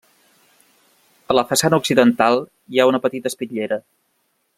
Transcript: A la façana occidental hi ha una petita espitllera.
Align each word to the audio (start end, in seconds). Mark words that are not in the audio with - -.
A 1.33 1.35
la 1.39 1.43
façana 1.51 1.79
occidental 1.83 2.41
hi 2.73 2.81
ha 2.85 2.91
una 2.93 3.01
petita 3.05 3.33
espitllera. 3.33 3.79